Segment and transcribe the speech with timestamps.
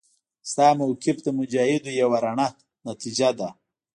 [0.51, 2.47] ستا موقف د مجاهدو یوه رڼه
[2.87, 3.49] نتیجه ده.